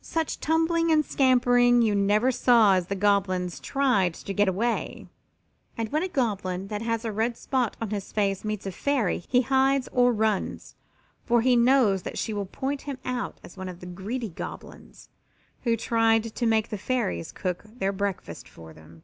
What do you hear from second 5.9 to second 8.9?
when a Goblin that had a red spot on his face meets a